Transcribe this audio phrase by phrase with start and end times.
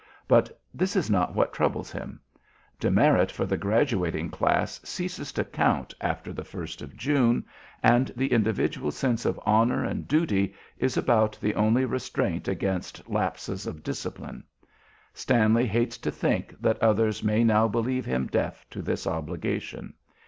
[0.27, 2.21] But this is not what troubles him.
[2.79, 7.45] Demerit for the graduating class ceases to count after the 1st of June,
[7.83, 13.67] and the individual sense of honor and duty is about the only restraint against lapses
[13.67, 14.43] of discipline.
[15.13, 19.93] Stanley hates to think that others may now believe him deaf to this obligation.